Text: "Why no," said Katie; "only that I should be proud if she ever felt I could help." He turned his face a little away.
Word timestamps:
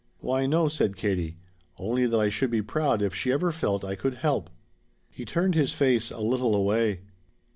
"Why 0.17 0.47
no," 0.47 0.67
said 0.67 0.95
Katie; 0.95 1.37
"only 1.77 2.07
that 2.07 2.17
I 2.17 2.29
should 2.29 2.49
be 2.49 2.63
proud 2.63 3.03
if 3.03 3.13
she 3.13 3.31
ever 3.31 3.51
felt 3.51 3.85
I 3.85 3.93
could 3.93 4.15
help." 4.15 4.49
He 5.11 5.25
turned 5.25 5.53
his 5.53 5.73
face 5.73 6.09
a 6.09 6.17
little 6.21 6.55
away. 6.55 7.01